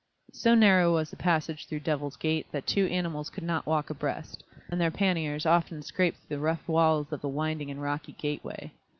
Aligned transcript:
So 0.33 0.55
narrow 0.55 0.91
was 0.91 1.11
the 1.11 1.15
passage 1.15 1.67
through 1.67 1.81
Devil's 1.81 2.15
Gate 2.15 2.47
that 2.51 2.65
two 2.65 2.87
animals 2.87 3.29
could 3.29 3.43
not 3.43 3.67
walk 3.67 3.91
abreast, 3.91 4.43
and 4.67 4.81
their 4.81 4.89
panniers 4.89 5.45
often 5.45 5.83
scraped 5.83 6.27
the 6.27 6.39
rough 6.39 6.67
walls 6.67 7.11
of 7.11 7.21
the 7.21 7.29
winding 7.29 7.69
and 7.69 7.79
rocky 7.79 8.13
gate 8.13 8.43
way. 8.43 8.71